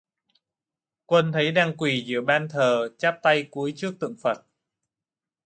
[1.05, 4.45] Quân thấy đang quỳ giữa ban thờ chắp tay cúi Trước Tượng Phật